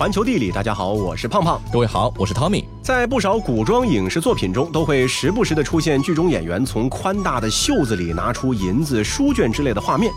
[0.00, 1.60] 环球地理，大家好，我是胖胖。
[1.70, 2.64] 各位好，我是 Tommy。
[2.82, 10.10] 在不少古装影视作品中，都会时不时的出现剧中演员从宽大的袖子里拿出银子、书卷之类的画面。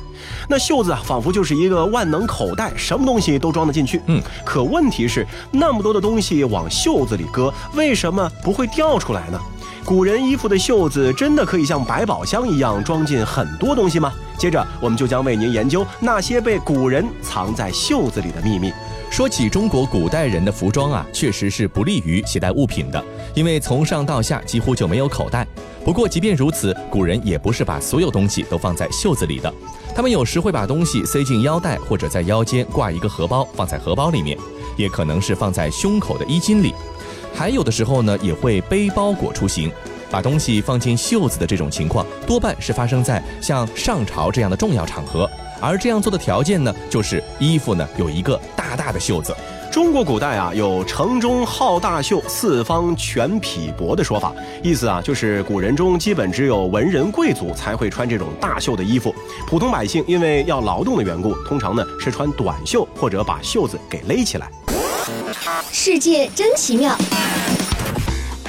[0.48, 4.00] 那袖子啊，仿佛就是一个万能口袋，什么东西都装得进去。
[4.06, 9.40] 嗯，可问题是，那么多的东西往袖子里搁，为什么不会掉出来呢？
[9.84, 14.14] 古人衣服的袖子真的可以像百宝箱一样装进很多东西吗？
[14.38, 18.72] 接着，我们就将为您研究那些被古人藏在袖子里的秘密。
[19.14, 23.06] 说起中国古代人的服装啊，确实是不利于携带物品的，
[23.36, 25.48] 因为从上到下几乎就没有口袋。
[25.86, 29.54] 不过，即便如此，古人也不是把所有东西都放在袖子里的，
[29.96, 34.36] 他们有时会把东西塞进腰带，或者在腰间挂一个荷包，放在荷包里面，
[34.78, 36.74] 也可能是放在胸口的衣襟里，
[37.36, 39.72] 还有的时候呢，也会背包裹出行。
[40.10, 45.30] 把东西放进袖子的这种情况，多半是发生在像上朝这样的重要场合。
[45.64, 49.34] 而这样做的条件呢，就是衣服呢有一个大大的袖子。
[49.72, 59.16] 中国古代啊有“城中好大袖，四方全匹帛”的说法，意思啊就是古人中基本只有文人贵族才会穿这种大袖的衣服，
[59.48, 64.52] 普通百姓因为要劳动的缘故，通常呢是穿短袖或者把袖子给勒起来。
[65.72, 66.96] 世界真奇妙。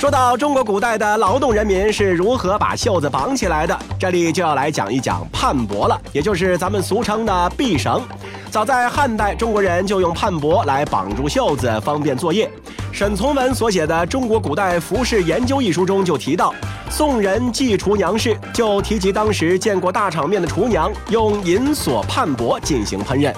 [0.05, 8.03] 说到中国古代的劳动人民是如何把袖子绑起来的，这里就要来讲一讲盼帛了，也就是咱们俗称的臂绳。
[8.51, 12.51] 早在汉代，中国人就用盼帛来绑住袖子，方便作业。
[12.93, 16.53] 沈从文所写的《中国古代服饰研究》一书中就提到，
[16.91, 23.33] 宋人祭厨娘事，就提及当时见过大场面的厨娘用银锁盼帛进行烹饪。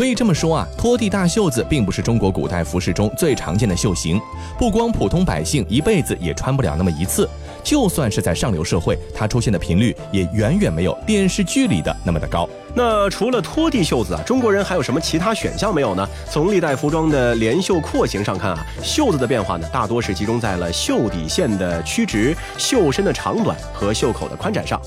[0.00, 4.18] 可以这么说啊，拖地大袖子并不是中国古代服饰中最常见的袖型，
[4.58, 7.28] 不光普通百姓一辈子也穿不了那么一次，
[7.62, 12.48] 就算是在上流社会，它出现的频率也远远没有电视剧里的那么的高。
[12.72, 16.08] 那除了拖地袖子啊，中国人还有什么其他选项没有呢？
[16.30, 24.80] 从历代服装的连袖廓形上看啊，袖子的变化呢，大多是集中在了袖底线的曲直、袖身的长短和袖口的宽窄上。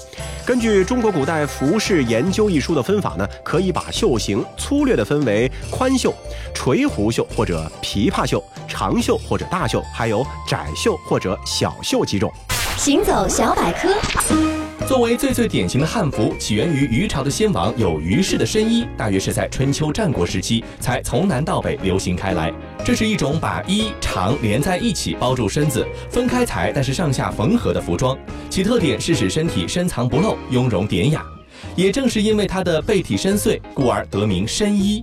[0.45, 6.13] 根据《中国古代服饰研究》一书的分法呢，可以把袖型粗略的分为宽袖、
[6.53, 12.31] 垂弧袖或者琵琶袖、长袖或者大袖，还有窄袖或者小袖几种。
[12.83, 13.95] 行走小百科。
[14.85, 22.51] 作为最最典型的汉服，起源于虞朝的先王有虞氏的身衣，大约是在春秋战国时期才从南到北流行开来。
[22.83, 28.17] 这是一种把衣长连在一起包住身子，分开裁但是上下缝合的服装，
[28.49, 31.25] 其特点是使身体深藏不露，雍容典雅。
[31.77, 35.01] 也正是因为它的背体深邃，故而得名深衣。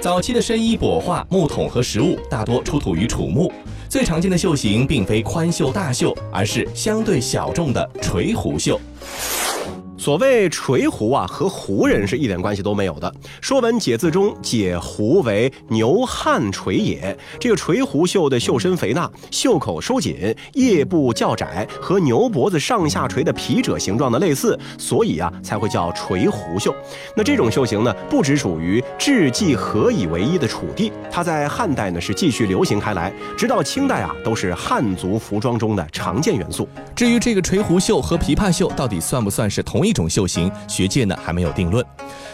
[0.00, 3.52] 早期的深衣帛画、木桶和实物大多出土于楚墓。
[3.90, 8.80] 最常见的袖型并非宽袖大袖，而是相对小众的垂弧袖。
[10.00, 13.12] 所谓垂胡啊，和胡人是一点关系都没有的。
[13.42, 17.14] 《说文解字》中解胡为牛汉垂也。
[17.38, 26.74] 这个垂胡袖的袖身肥大，袖口收紧，腋部较窄，和牛脖子上下垂的皮褶形状的类似，所以啊才会叫垂胡袖。
[27.14, 36.66] 那这种袖型呢，不只属于雉季合以为一的楚地，它在汉代呢是继续流行开来，直到清代啊都是汉族服装中的常见元素。
[36.96, 39.89] 至于这个垂胡袖和琵琶袖到底算不算是同一？
[39.90, 41.84] 一种袖型，学界呢还没有定论。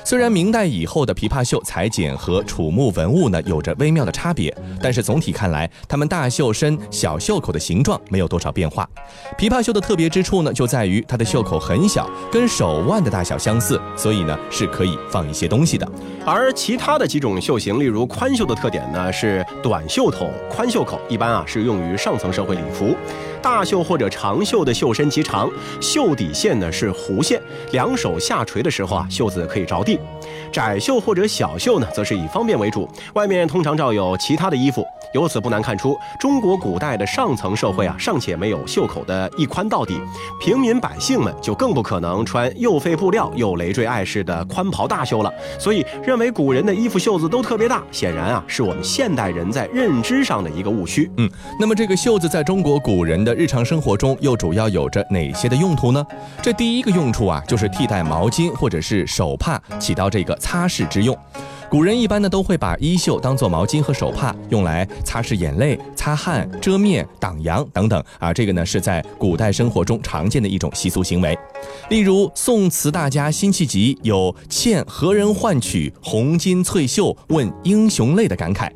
[0.04, 8.86] 虽然明代以后的琵琶袖裁剪和楚墓文物呢有着微妙的差别，但是总体看来，它们大袖身、小袖口的形状没有多少变化。
[9.38, 15.90] 琵琶袖的特别之处呢，就在于它的袖口很小，跟手腕的大小相似，所以呢是可以放一些东西的。
[16.26, 22.94] 而其他的几种袖型，例如宽袖的特点呢是短袖筒、宽袖口，一般啊是用于上层社会礼服。
[23.46, 25.48] 大袖或者长袖的袖身极长，
[25.80, 27.40] 袖底线呢是弧线，
[27.70, 29.96] 两手下垂的时候啊，袖子可以着地。
[30.50, 34.84] 窄袖或者小袖呢，则是以方便为主，外面通常罩有其他的衣服。
[35.14, 40.00] 由此不难看出，中国古代的上层社会啊，尚且没有袖口的一宽到底，
[40.40, 45.32] 平民百姓们就更不可能穿又费布料又累赘碍事的宽袍大袖了。
[45.56, 51.08] 所以，认为古人的衣服袖子都特别大，显然啊，是我们现代人在认知上的一个误区。
[51.18, 56.04] 嗯，那么这个袖子在中国古人的日常生活中又主要有着哪些的用途呢？
[56.42, 61.14] 这第一个用处啊，就是替代毛巾或者是手帕，起到这个擦拭之用。
[61.68, 68.32] 古人一般呢都会把衣袖当做毛巾和手帕，用来擦拭眼泪、擦汗、遮面、挡阳等等啊。
[68.32, 71.38] 这个呢是在古代生活中常见的一种习俗行为。
[71.90, 78.70] 例如宋词大家辛弃疾有“欠何人换取红巾翠袖，问英雄泪”的感慨。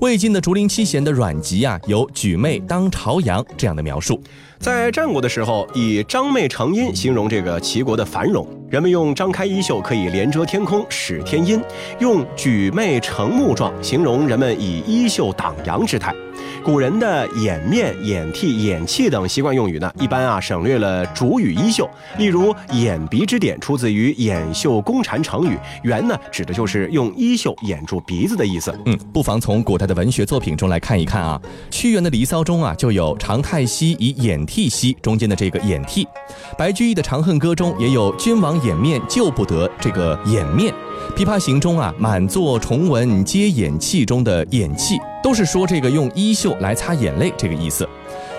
[0.00, 4.20] 魏晋的竹林七贤的阮籍啊，有“举妹当朝阳”这样的描述。
[4.58, 8.46] 在战国的时候，以张妹成阴形容这个齐国的繁荣。
[8.70, 11.58] 人们用张开衣袖可以连遮天空，使天阴；
[11.98, 16.14] 用举妹成木状形容人们以衣袖挡阳之态。
[16.62, 21.88] 古人的掩面、掩涕、掩泣等习惯用语呢，一般啊省略了主语衣袖。
[22.18, 28.72] 例如“掩鼻之典”出自于“掩袖宫蝉”成语，原呢指的就是用衣袖掩住鼻子的意思。
[28.84, 31.40] 嗯，不妨从古代的文学作品中来看一看啊，
[31.70, 36.04] 屈原的《离骚》中啊就有“长太息以掩涕兮”，中间的这个掩涕；
[36.58, 40.72] 白居易的《长恨歌》中也有“君王掩面救不得”这个掩面。
[41.16, 47.88] 《琵琶行》中啊，满座重闻皆掩泣中的掩泣，都是说这个用衣袖来擦眼泪这个意思。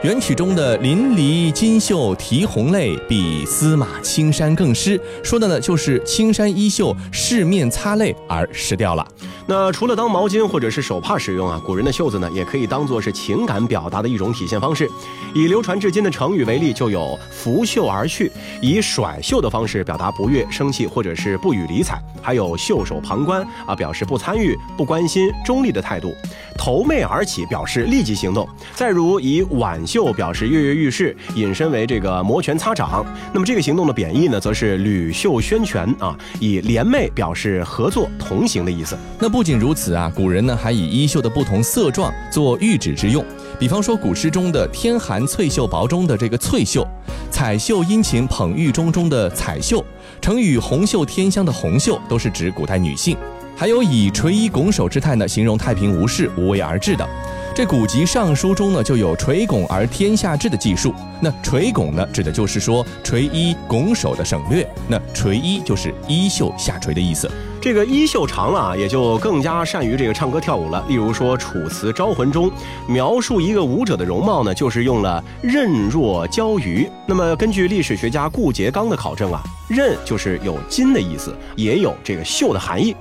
[0.04, 9.08] 元曲中的“淋漓金袖啼红泪，比司马青衫更湿”，说的呢就是青衫衣袖拭面擦泪而湿掉了。
[9.46, 14.90] 那除了当毛巾或者是手帕使用啊，古人的袖子呢，也可以当做是情感表达的一种体现方式。
[15.36, 26.10] 以流传至今的成语为例，就有“拂袖而去”，以甩袖的方式表达不悦、生气或者是不予理睬；还有“袖手旁观”啊，表示不参与、不关心、中立的态度
[26.58, 28.48] ；“头媚而起”表示立即行动。
[28.76, 33.06] 再如以“挽袖”表示跃跃欲试，引申为这个摩拳擦掌。
[33.34, 38.98] 那么这个行动的贬义呢，则是捋袖宣拳啊，以“联袂”表示合作同行的意思。
[39.20, 43.24] 那不仅如此啊，古人呢还以衣袖的不同色状做喻指之用。
[43.62, 46.84] 比方说古诗中的“天寒翠袖薄”中的这个翠袖
[47.30, 49.86] ，“彩袖殷勤捧玉中”中的彩袖，
[50.20, 53.16] 成语“红袖添香”的红袖，都是指古代女性。
[53.56, 57.08] 还有以垂衣拱手之态呢，形容太平无事、无为而治的。
[57.54, 60.92] 这古籍《尚书》中呢，就有垂拱而天下治的记述。
[61.20, 64.68] 那垂拱呢，指的就是说垂衣拱手的省略。
[64.88, 67.30] 那垂衣就是衣袖下垂的意思。
[67.62, 70.84] 这个衣袖长了啊，也就更加善于这个唱歌跳舞了。
[70.88, 72.50] 例如说《楚辞·招魂》中
[72.88, 76.90] 描述一个舞者的容貌呢，就是用了刃若焦鱼。
[77.06, 82.94] 那么根据历史学家顾颉刚的考证啊，刃就是有金的意思，也有这个袖的含义。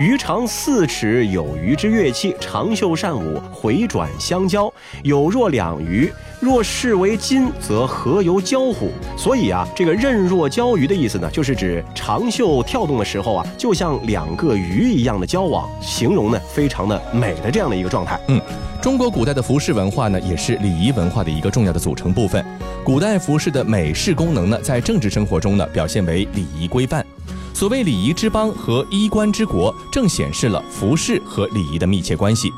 [0.00, 4.72] 鱼长四尺有余之乐器，长袖善舞，回转相交，
[5.04, 6.12] 有若两鱼。
[6.40, 8.90] 若视为金，则何由交乎？
[9.16, 18.20] 所以啊，这个刃若交鱼的意思呢，就是指长袖跳动的时候啊，就像两个鱼一样的交往，形容呢非常的美的这样的一个状态。
[18.28, 18.40] 嗯，
[18.80, 22.44] 中国古代的服饰文化呢，也是礼仪文化的一个重要的组成部分。
[22.84, 27.04] 古代服饰的美式功能呢，在政治生活中呢，表现为礼仪规范。
[27.52, 32.50] 所谓礼仪之邦和衣冠之国，正显示了服饰和礼仪的密切关系。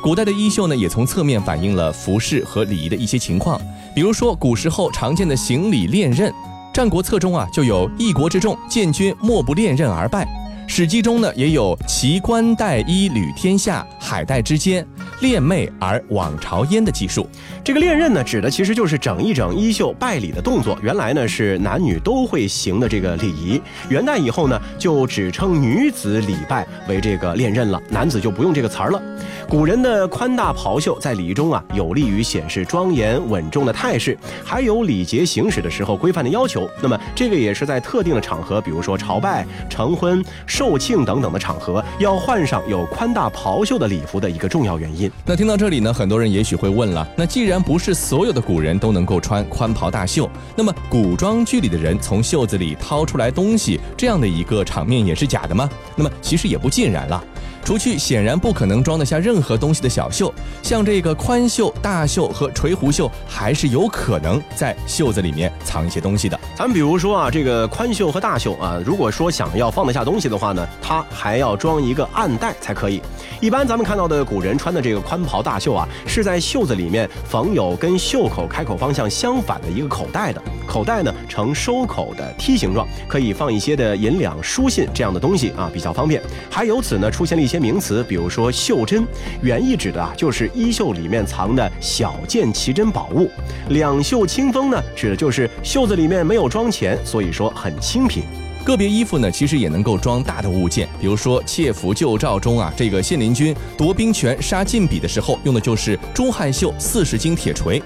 [0.00, 3.60] 古代的衣袖呢，也从侧面反映了服饰和礼仪的一些情况。
[3.94, 6.30] 比如说，古时候常见的行礼练刃，
[6.74, 10.24] 《战国策》中啊就有“一国之众，见君莫不练刃而拜”。
[10.66, 14.84] 《史记》中呢也有“齐冠戴衣履天下，海带之间，
[15.20, 17.28] 练袂而往朝焉”的技术。
[17.62, 20.76] 这个练刃呢，指的其实就是整一整衣袖拜礼的动作。
[20.82, 23.60] 原来呢是男女都会行的这个礼仪。
[23.88, 29.00] 元代以后呢，就只称女子礼拜为这个练刃了，男子就不用这个词儿了。
[29.48, 36.68] 古人的宽大袍袖在礼仪中啊，有利于显示庄严稳重的态势，还有礼节行使的时候规范的要求。
[36.82, 40.24] 那么这个也是在特定的场合，比如说朝拜、成婚、
[40.54, 45.10] 寿庆等等的场合，要换上有宽大袍袖的礼服的一个重要原因。
[45.26, 55.68] 那听到这里呢，很多人也许会问了：那既然不是所有的古人都能够穿宽袍大袖，那么古装剧里的人从袖子里掏出来东西这样的一个场面也是假的吗？
[55.96, 57.20] 那么其实也不尽然了。
[57.64, 66.38] 除去显然不可能装得下任何东西的小袖，像这个宽袖、大袖和垂弧袖，还是有可能在袖子里面藏一些东西的。
[66.54, 73.00] 咱们比如说啊，这个宽袖和大袖啊，如果说想要放得下东西的话呢，它还要装一个暗袋才可以。
[73.40, 86.22] 一般咱们看到的古人穿的这个宽袍大袖啊，是在袖子里面缝有跟袖口开口方向相反的一个口袋的，口袋呢呈收口的梯形状，可以放一些的银两、书信这样的东西啊，比较方便。
[86.50, 87.53] 还由此呢出现了一些。
[87.54, 89.06] 些名词，比如说袖珍，
[89.40, 93.28] 原意指的啊就是衣袖里面藏的小件奇珍宝物；
[93.68, 98.24] 两袖清风呢，指的就是袖子里面没有装钱，所以说很清贫。
[98.64, 107.80] 个别衣服呢，其实也能够装大的物件，比如说《窃符旧照》中啊，这个信陵君夺兵权杀晋鄙的时候，用的就是朱汉绣四十斤铁锤，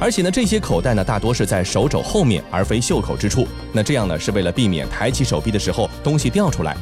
[0.00, 3.46] 而且呢，这些口袋呢，大多是在手肘后面，而非袖口之处。
[3.72, 6.76] 那这样呢，是为了避免抬起手臂的时候东西掉出来。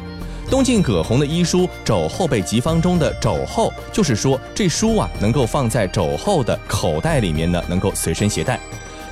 [0.50, 8.58] 东晋葛洪的医书《肘后备急方》中的“肘后”，就是说这书啊能够放在肘后的口袋里面呢，能够随身携带。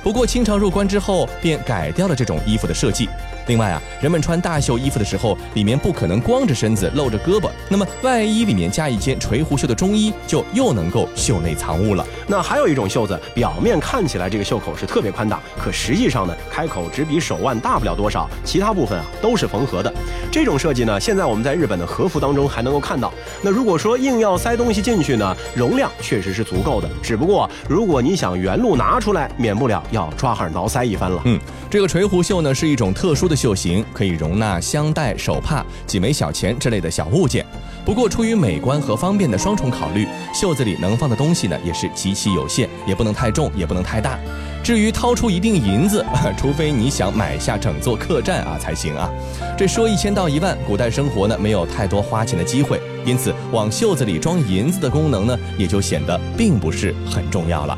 [0.03, 3.07] 不过清朝入关之后，便改掉了这种衣服的设计。
[3.49, 12.05] 另外啊，人们穿大袖衣服的时候，里面不可能光着身子露着胳膊，那么外衣里面加一件垂弧袖的中衣，就又能够袖内藏物了。
[12.27, 19.91] 那还有一种袖子，表面看起来这个袖口是特别宽大，可实际上呢，开口只比手腕大不了多少，其他部分啊都是缝合的。
[20.31, 23.11] 这种设计呢，现在我们在日本的和服当中还能够看到。
[23.41, 31.19] 那如果说硬要塞东西进去呢，容量确实是足够的，只不过如果你想原路拿出来，免不了要抓耳挠腮一番了。
[31.25, 37.45] 嗯，这个垂弧袖呢是一种特殊的袖型，可以容纳香袋、手帕、几枚小钱之类的小物件。
[37.85, 44.19] 不过出于美观和方便的双重考虑，袖子里能放的东西呢也是极其有限，也不能太重，也不能太大。
[44.61, 46.05] 至于掏出一锭银子，
[46.37, 49.09] 除非你想买下整座客栈啊才行啊。
[49.57, 57.77] 这说一千道一万，古代生活呢没有太多花钱的机会，因此往袖子里装银子的功能呢也就显得并不是很重要了。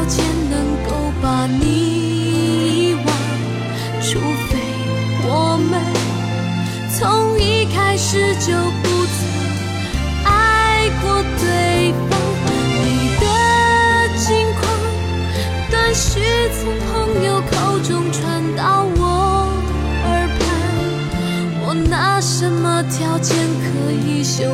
[0.00, 1.66] 条件能够把你
[2.90, 3.04] 遗忘？
[4.00, 4.56] 除非
[5.28, 5.78] 我们
[6.98, 9.18] 从一开始就不曾
[10.24, 12.18] 爱过对方。
[12.82, 12.86] 你
[13.20, 13.26] 的
[14.16, 14.62] 近况，
[15.70, 16.08] 断续
[16.58, 19.02] 从朋友口中传到我
[20.06, 20.40] 耳畔。
[21.66, 24.49] 我拿什么条件可以袖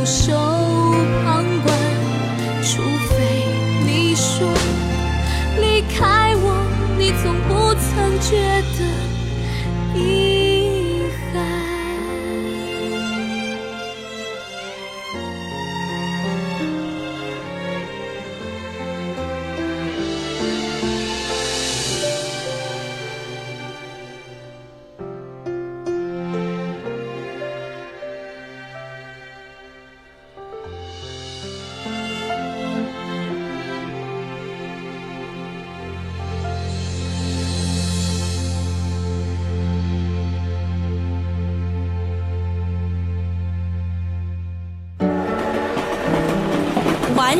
[8.28, 8.34] 觉
[8.76, 8.95] 得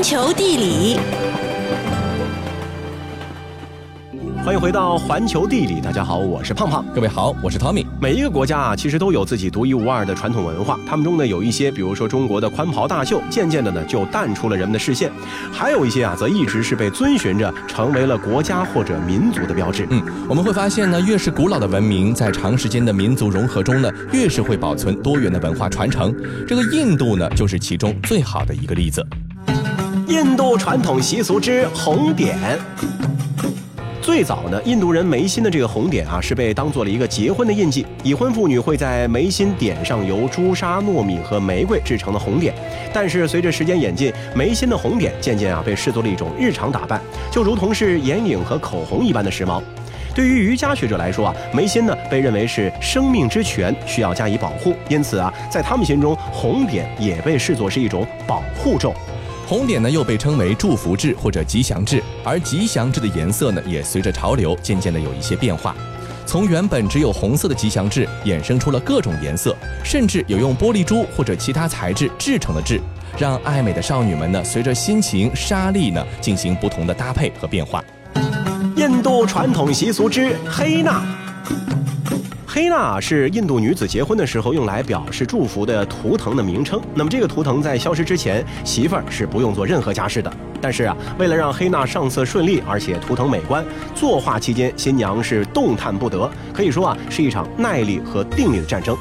[0.07, 0.97] 球地理，
[4.45, 6.87] 欢迎回到环球地理，大家好，我是胖胖。
[6.95, 7.85] 各位好，我是 Tommy。
[8.01, 10.79] 每一个国家啊，其实都有自己独一无二的传统文化。
[10.87, 15.11] 他们中呢，有一些，比如说中国的宽袍大袖，渐渐的呢就淡出了人们的视线；
[15.53, 19.89] 还有一些啊，则一直是被遵循着，成为了国家或者民族的标志。
[19.91, 26.15] 嗯，我们会发现呢，越是古老的文明，在长时间的民族融合中呢，越是会保存多元的文化传承。
[26.47, 29.05] 这个印度呢，就是其中最好的一个例子。
[30.09, 32.37] 印度传统习俗之红点。
[34.01, 37.85] 最早呢，印度人眉心的这个红点啊，是被当做了一个结婚的印记。
[38.05, 42.55] 已婚妇女会在眉心点上由朱砂、糯米和玫瑰制成的红点。
[42.93, 47.01] 但是随着时间演进，眉心的红点渐渐啊被视作了一种日常打扮，
[47.33, 49.61] 就如同是眼影和口红一般的时髦。
[50.15, 54.73] 对于瑜伽学者来说啊，眉心呢被认为是生命之泉，需要加以保护。
[54.89, 58.95] 因此啊，在他们心中，红点也被视作是一种保护咒。
[59.47, 65.73] 红点呢又被称为祝福痣或者吉祥痣，而吉祥痣的颜色呢也随着潮流渐渐的有一些变化，
[66.27, 72.81] 从原本只有红色的吉祥痣衍生出了各种颜色，甚至有用玻璃珠或者其他材质制成的痣，
[73.17, 77.85] 让爱美的少女们呢随着心情沙粒呢进行不同的搭配和变化。
[78.75, 81.05] 印度传统习俗之黑娜。
[82.57, 86.81] 黑娜是印度女子结婚的时候用来表示祝福的图腾的名称。
[86.95, 90.33] 那么这个图腾在消失之前，媳妇儿是不用做任何家事的。
[90.59, 93.63] 但是啊，为了让黑娜上色顺利，而且图腾美观，
[93.95, 98.97] 作画期间新娘是动弹不得，可以说啊是一场耐力和定力的战争。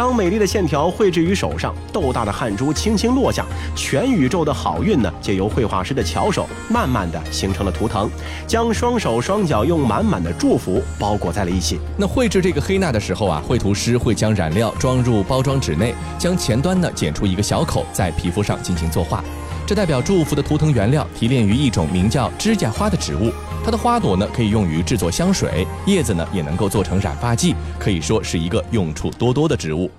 [0.00, 3.44] 当美丽的线条绘制于手上，豆大的汗珠轻轻落下，
[3.76, 8.10] 全宇宙的好运呢，借由绘画师的巧手，慢慢的形成了图腾，
[8.46, 11.78] 将双手双脚用满满的祝福包裹在了一起。
[11.98, 19.22] 那绘制这个黑娜的时候啊，绘图师会将染料装入包装纸内，将前端呢剪出一个小口，在皮肤上进行作画。
[19.66, 23.30] 这代表祝福的图腾原料提炼于一种名叫指甲花的植物，
[23.64, 29.90] 它的花朵呢可以用于制作香水，叶子呢也能够做成染发剂，可以说是一个用处多多的植物。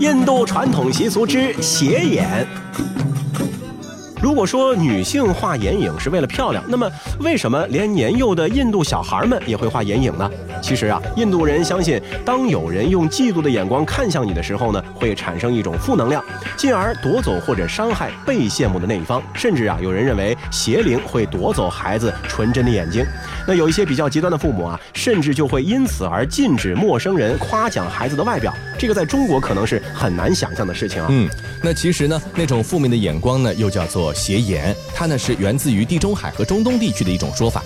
[0.00, 2.46] 印度传统习俗之斜眼。
[4.20, 10.28] 如果说女性画眼影是为了漂亮，那么为什么连年幼的印度小孩们也会画眼影呢？
[10.60, 16.22] 其实啊，印度人相信，当有人用嫉妒的眼光看向你的时候呢，会产生一种负能量，
[16.56, 19.22] 进而夺走或者伤害被羡慕的那一方。
[19.34, 23.04] 甚至啊，有人认为邪灵会夺走孩子纯真的眼睛。
[23.46, 28.52] 那有一些比较极端的父母啊，甚至就会因此而禁止陌生人夸奖孩子的外表。
[28.76, 31.06] 这个在中国可能是很难想象的事情啊。
[31.10, 31.28] 嗯，
[31.62, 37.62] 那其实呢，那种负面的眼光呢，又叫做斜眼，它呢是源自于地中海和中东地区的一种说法。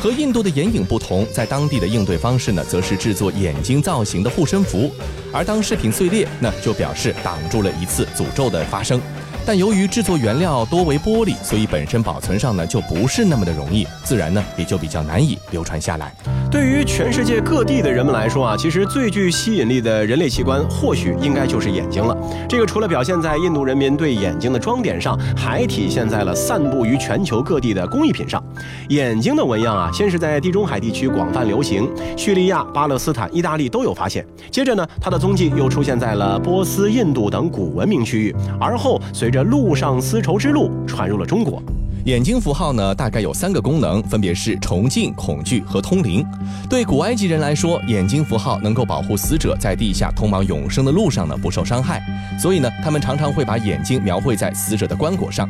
[0.00, 4.92] 和印度的眼影不同，在当地的应对方式呢，则是制作眼睛造型的护身符，
[5.32, 9.00] 而当饰品碎裂，那就表示挡住了一次诅咒的发生。
[9.48, 16.12] 但由于制作原料多为玻璃，所以本身保存上呢就不是那么的容易，自然呢也就比较难以流传下来。
[16.50, 22.14] 对于全世界各地的人们来说啊，其实最具吸引力的人类器官，或许应该就是眼睛了。
[22.46, 28.42] 这个除了表现在印度人民对眼睛的装点上，还体现在了散布于全球各地的工艺品上。
[28.90, 34.26] 眼睛的纹样啊，先是在地中海地区广泛流行，叙利亚、巴勒斯坦、意大利都有发现。
[34.50, 41.62] 接着呢，它的踪迹又出现在了波斯、印度等古文明区域，而后随着着陆上丝绸之路传入了中国。
[42.06, 46.26] 眼睛符号呢，大概有三个功能，分别是崇敬、恐惧和通灵。
[46.68, 52.02] 对古埃及人来说，眼睛符号能够保护死者在地下通往永生的路上呢不受伤害，
[52.36, 55.48] 所以呢，他们常常会把眼睛描绘在死者的棺椁上。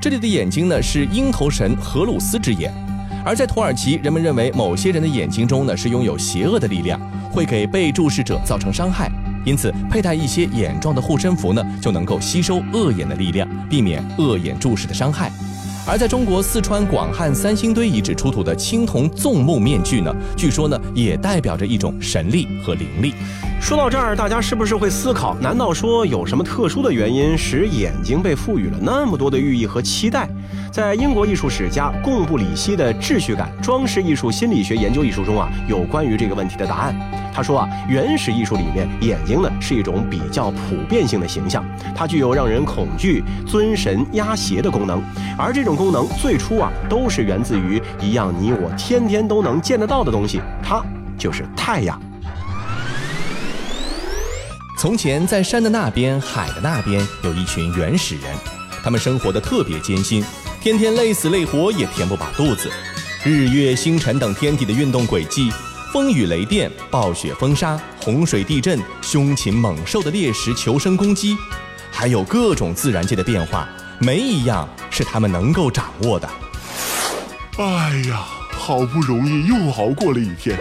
[0.00, 2.72] 这里的眼睛呢，是鹰头神荷鲁斯之眼。
[3.24, 7.00] 而在土耳其，人们认为某些人的眼睛中呢是拥有邪恶的力量，
[7.32, 9.10] 会给被注视者造成伤害，
[9.44, 15.30] 因此佩戴一些眼状的护身符呢，就能够吸收恶眼的力量，避免恶眼注视的伤害。
[15.86, 23.12] 而在中国四川广汉三星堆遗址出土的青铜纵目面具呢，据说呢也代表着一种神力和灵力。
[23.60, 25.36] 说到这儿，大家是不是会思考？
[25.40, 30.26] 难道说有什么特殊的原因使眼睛被赋予了那么多的寓意和期待？
[30.72, 36.94] 在英国艺术史家贡布里希的《秩序感装饰艺术心理学研究》一书中啊，有关于这个问题的答案。
[37.32, 41.64] 他说啊，原始艺术里面眼睛呢是一种比较普遍性的形象，
[41.94, 45.02] 它具有让人恐惧、尊神压邪的功能，
[45.36, 50.80] 而这种功能最初啊都是源自于一样你我天天都能见得到的东西，它
[51.18, 52.00] 就是太阳。
[54.78, 58.24] 从前，在山的那边、海的那边，有一群原始人，
[58.82, 60.22] 他们生活的特别艰辛，
[60.64, 62.72] 天天累死累活也填不饱肚子。
[63.22, 65.52] 日月星辰等天体的运动轨迹，
[65.92, 71.36] 风雨雷电、暴雪风沙、洪水地震、凶禽猛兽的猎食求生攻击，
[71.92, 76.26] 还有各种自然界的变化，没一样是他们能够掌握的。
[77.58, 78.24] 哎呀！
[78.56, 80.58] 好不容易又熬过了一天，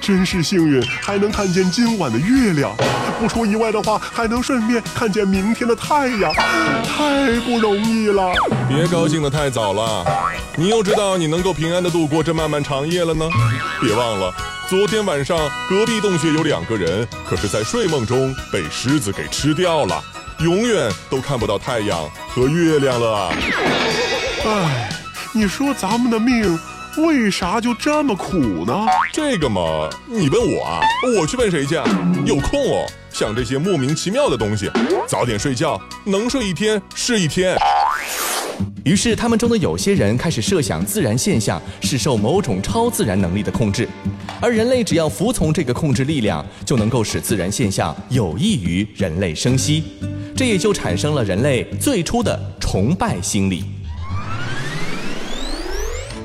[0.00, 2.74] 真是幸运，还能看见今晚的月亮。
[3.20, 6.32] 不出意外的话，还能顺便看见明天的太阳，
[6.82, 8.32] 太不容易了。
[8.68, 10.04] 别高兴得太早了，
[10.56, 13.28] 你又知道你能够平安的度过这漫漫长夜了呢。
[13.80, 14.34] 别忘了，
[14.68, 20.02] 昨天晚上隔壁洞穴有两个人，可是在睡梦中被狮子给吃掉了，
[20.38, 23.32] 永远都看不到太阳和月亮了啊。
[24.46, 24.88] 唉，
[25.32, 26.58] 你说咱们的命。
[26.96, 28.86] 为啥就这么苦呢？
[29.12, 30.80] 这个嘛，你问我啊，
[31.18, 31.74] 我去问谁去？
[32.24, 34.70] 有空哦，想这些莫名其妙的东西，
[35.08, 37.56] 早点睡觉，能睡一天是一天。
[38.84, 43.88] 于是，他们中的有些人开始设想自然现象是受某种超自然能力的控制，
[44.40, 49.82] 而人类只要服从这个控制力量，就能够使自然现象有益于人类生息，
[50.36, 53.64] 这也就产生了人类最初的崇拜心理。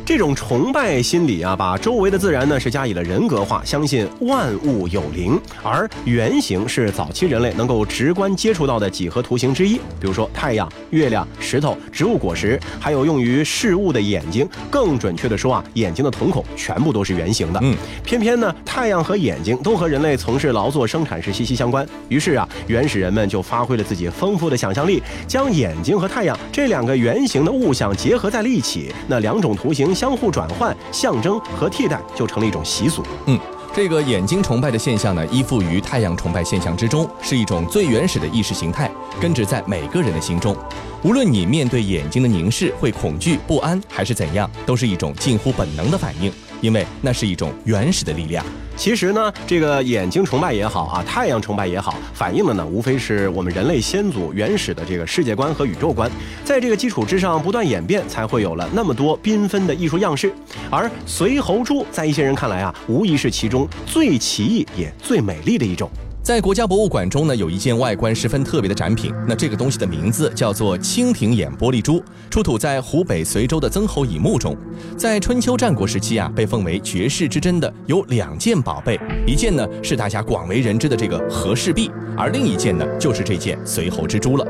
[0.10, 5.40] 这种崇拜心理啊，把周围的自然呢是加以了人格化，相信万物有灵。
[5.62, 14.50] 而圆形是早期人类能够直观接触到的几何图形之一，比如说太阳、月亮、石头、植物果实，还有用于事物的眼睛。
[14.72, 17.60] 更准确的说啊，眼睛的瞳孔全部都是圆形的。
[17.62, 21.88] 嗯，偏偏呢，太阳和眼睛都和人类从事劳作生产时息息相关。
[22.08, 28.92] 于是啊，原始人们就发挥了自己丰富的想象力，将眼睛和太阳这两个圆形的物象结合在了一起。
[29.08, 29.96] 那两种图形。
[30.00, 33.04] 相互转换、象征和替代就成了一种习俗。
[33.26, 33.38] 嗯，
[33.74, 40.56] 这个眼睛崇拜的现象呢，依附于太阳崇拜现象之中，是一种最原始的意识形态，根植在每个人的心中。
[41.04, 46.32] 无论你面对眼睛的凝视会恐惧、不安，还是怎样，都是一种近乎本能的反应，
[46.62, 48.46] 因为那是一种原始的力量。
[48.76, 56.10] 其实呢，这个眼睛崇拜也好啊，太阳崇拜也好，反映的呢，无非是我们人类先祖原始的这个世界观和宇宙观，
[56.46, 60.34] 在这个基础之上不断演变，才会有了那么多缤纷的艺术样式。
[60.70, 65.90] 而随侯珠在一些人看来啊，无疑是其中最奇异也最美丽的一种。
[66.30, 69.12] 在国家博物馆中呢，有一件外观十分特别的展品。
[69.28, 74.56] 那这个东西的名字叫做蜻蜓眼玻璃珠，出土在湖北随州的曾侯乙墓中。
[74.96, 84.46] 在春秋战国时期啊，被奉为绝世之珍的有两件宝贝，一件呢是大家广为人知的这个和氏璧，而另一件呢就是这件随侯之珠了。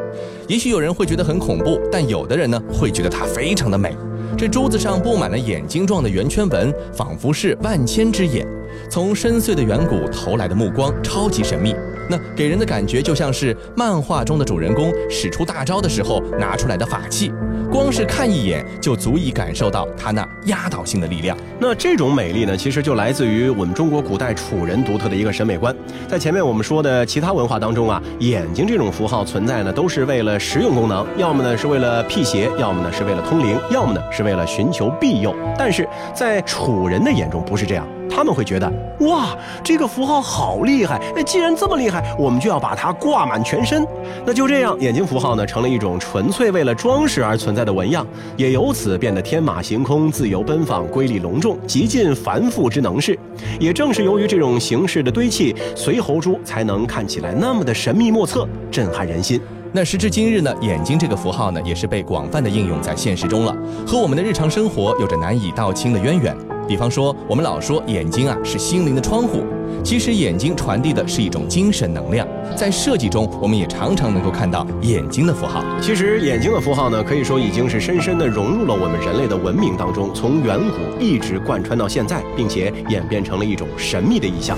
[0.50, 3.96] 也许有人会觉得很恐怖，但有的人呢会觉得它非常的美。
[4.38, 8.46] 这珠子上布满了眼睛状的圆圈纹，仿佛是万千只眼。
[8.90, 11.76] 从深邃的远古投来的目光，超级神秘。
[12.12, 17.32] 那给人的感觉就像是漫画中的主人公使出大招的时候拿出来的法器，
[17.72, 21.38] 光是看一眼就足以感受到他那压倒性的力量。
[21.60, 25.76] 那这种美丽呢，其实就来自于我们中国古代楚人独特的一个审美观。
[26.08, 35.36] 在前面我们说的其他文化当中啊，眼睛这种符号存在呢，都是为了实用功能，要么呢是为了辟邪，要么呢是为了通灵，要么呢是为了寻求庇佑。
[35.56, 37.88] 但是在楚人的眼中不是这样。
[38.10, 41.00] 他们会觉得，哇，这个符号好厉害！
[41.16, 43.86] 哎，既然这么厉害，我们就要把它挂满全身。
[44.26, 53.18] 那就这样，眼睛符号呢，成了一种纯粹为了装饰而存在的纹样，也由此变得天马行空、自由奔放、瑰丽隆重、极尽繁复之能事。
[53.60, 59.40] 也正是由于这种形式的堆砌，随猴珠才能看起来那么的神秘莫测、震撼人心。
[59.72, 66.36] 那时至今日呢，眼睛这个符号呢，也是被广泛的应用在现实中了，和我们的日常生活有着难以道清的渊源。
[66.70, 69.44] 比方说，我们老说眼睛啊是心灵的窗户，
[69.84, 72.28] 其实眼睛传递的是一种精神能量。
[72.56, 75.64] 在设计中，我们也常常能够看到眼睛的符号。
[75.82, 84.56] 其实，眼睛的符号呢，可以说已经是深深地融入了我们人类的文明当中，从远古一直贯穿到现在，并且演变成了一种神秘的意象。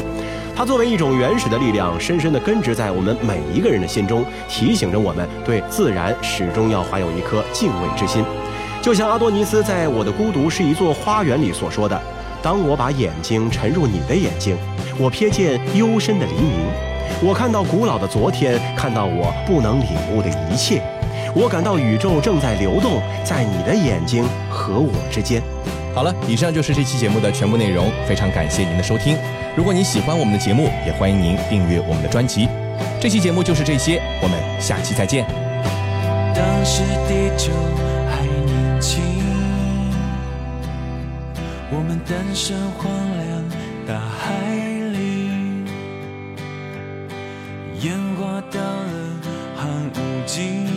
[0.54, 8.22] 它作为一种原始的力量，深深地根植在我们每一个人的心中，提醒着我们对自然始终要怀有一颗敬畏之心。
[8.82, 12.02] 就像阿多尼斯在《我的孤独是一座花园》里所说的
[12.42, 14.58] ：“当我把眼睛沉入你的眼睛，
[14.98, 16.66] 我瞥见幽深的黎明，
[17.22, 20.82] 我看到古老的昨天，看到我不能领悟的一切，
[21.36, 25.44] 我感到宇宙正在流动在你的眼睛和我之间。”
[25.94, 29.16] 好了，以上就是这期节目的全部内容，非常感谢您的收听。
[29.56, 32.48] 如果您喜欢我们的节目，也欢迎您订阅我们的专辑。
[33.00, 35.24] 这期节目就是这些，我们下期再见。
[36.34, 37.52] 当时地球。
[41.74, 43.44] 我们诞生荒凉
[43.88, 44.30] 大海
[44.92, 44.98] 里，
[47.80, 48.94] 演化到了
[49.56, 50.68] 寒武纪。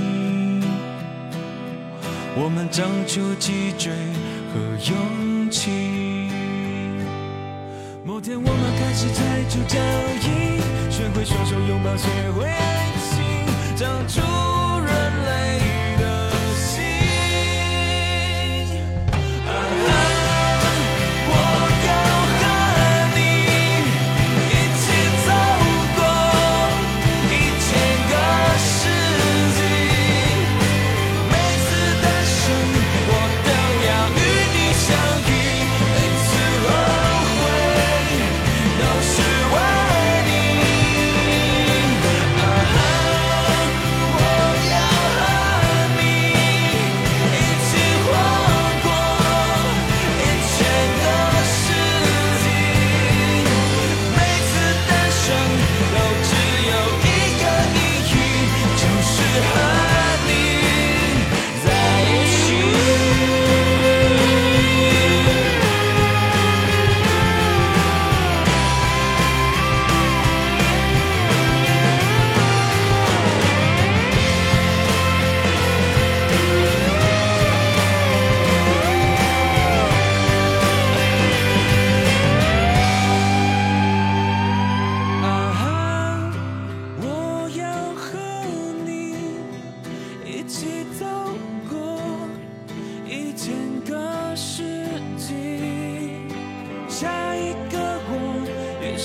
[2.37, 3.93] 我们长出脊椎
[4.53, 6.29] 和勇气。
[8.05, 9.79] 某天我们开始踩出脚
[10.23, 14.21] 印，学会双手拥抱，学会爱情，长出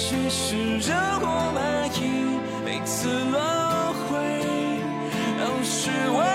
[0.09, 3.39] 只是让我满意，每次轮
[4.09, 4.17] 回，
[5.37, 6.28] 都是我。